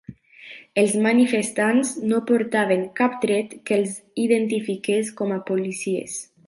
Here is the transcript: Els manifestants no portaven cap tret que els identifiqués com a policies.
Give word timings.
Els 0.83 0.95
manifestants 1.07 1.91
no 2.13 2.23
portaven 2.31 2.89
cap 3.01 3.21
tret 3.27 3.55
que 3.69 3.81
els 3.83 3.95
identifiqués 4.29 5.15
com 5.23 5.39
a 5.39 5.41
policies. 5.53 6.23